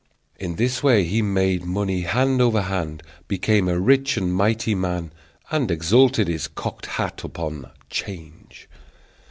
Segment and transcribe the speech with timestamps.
[0.39, 5.13] In this way he made money hand over hand, became a rich and mighty man,
[5.51, 8.67] and exalted his cocked hat upon "Change."